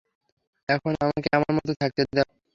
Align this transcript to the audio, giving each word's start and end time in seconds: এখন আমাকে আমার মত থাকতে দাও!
এখন 0.69 0.91
আমাকে 1.03 1.29
আমার 1.37 1.51
মত 1.57 1.69
থাকতে 1.81 2.01
দাও! 2.09 2.29